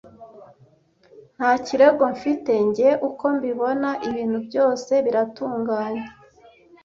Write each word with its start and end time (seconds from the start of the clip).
Nta 1.35 1.51
kirego 1.65 2.03
mfite. 2.15 2.51
Njye 2.67 2.89
uko 3.07 3.23
mbibona, 3.35 3.89
ibintu 4.09 4.37
byose 4.47 4.91
biratunganye. 5.05 6.03